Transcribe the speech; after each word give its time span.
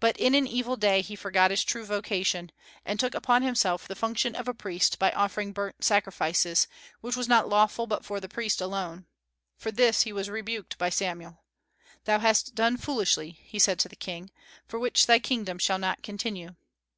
But 0.00 0.16
in 0.16 0.34
an 0.34 0.46
evil 0.46 0.74
day 0.78 1.02
he 1.02 1.14
forgot 1.14 1.50
his 1.50 1.64
true 1.64 1.84
vocation, 1.84 2.50
and 2.82 2.98
took 2.98 3.14
upon 3.14 3.42
himself 3.42 3.86
the 3.86 3.94
function 3.94 4.34
of 4.34 4.48
a 4.48 4.54
priest 4.54 4.98
by 4.98 5.10
offering 5.12 5.52
burnt 5.52 5.84
sacrifices, 5.84 6.66
which 7.02 7.14
was 7.14 7.28
not 7.28 7.46
lawful 7.46 7.86
but 7.86 8.02
for 8.02 8.20
the 8.20 8.26
priest 8.30 8.62
alone. 8.62 9.04
For 9.58 9.70
this 9.70 10.00
he 10.04 10.14
was 10.14 10.30
rebuked 10.30 10.78
by 10.78 10.88
Samuel. 10.88 11.44
"Thou 12.06 12.20
hast 12.20 12.54
done 12.54 12.78
foolishly," 12.78 13.38
he 13.42 13.58
said 13.58 13.78
to 13.80 13.88
the 13.90 13.96
King; 13.96 14.30
"for 14.66 14.78
which 14.78 15.04
thy 15.06 15.18
kingdom 15.18 15.58
shall 15.58 15.78
not 15.78 16.02
continue. 16.02 16.54